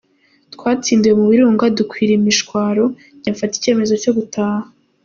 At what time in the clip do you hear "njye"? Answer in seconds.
3.17-3.29